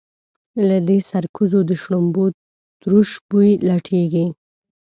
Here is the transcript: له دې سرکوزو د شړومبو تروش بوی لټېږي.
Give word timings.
له 0.67 0.77
دې 0.87 0.97
سرکوزو 1.09 1.59
د 1.69 1.71
شړومبو 1.81 2.25
تروش 2.81 3.11
بوی 3.29 3.51
لټېږي. 3.67 4.25